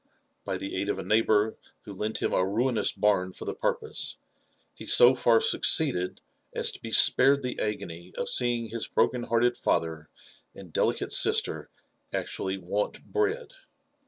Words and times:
By 0.43 0.57
the 0.57 0.75
aid 0.77 0.89
of 0.89 0.97
a 0.97 1.03
neighbour 1.03 1.57
who 1.83 1.93
lent 1.93 2.23
him 2.23 2.33
a 2.33 2.43
ruinous 2.43 2.91
barn 2.91 3.33
for 3.33 3.45
the 3.45 3.53
purpose, 3.53 4.17
he 4.73 4.87
so 4.87 5.13
tair 5.15 5.39
succeeded 5.39 6.21
as 6.55 6.71
to 6.71 6.79
be 6.81 6.89
^ared 6.91 7.43
the 7.43 7.59
agony 7.59 8.11
of 8.17 8.27
seeing 8.27 8.69
his 8.69 8.87
broken 8.87 9.21
hearted 9.25 9.53
fatlier 9.55 10.07
and 10.55 10.73
delicate 10.73 11.11
sister 11.13 11.69
actually 12.11 12.57
want 12.57 13.05
bread. 13.11 13.53